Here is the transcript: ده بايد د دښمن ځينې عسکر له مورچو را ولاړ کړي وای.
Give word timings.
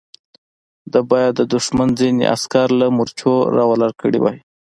ده 0.91 0.99
بايد 1.09 1.33
د 1.37 1.41
دښمن 1.53 1.89
ځينې 1.99 2.23
عسکر 2.35 2.67
له 2.79 2.87
مورچو 2.95 3.33
را 3.55 3.63
ولاړ 3.71 3.91
کړي 4.01 4.19
وای. 4.21 4.37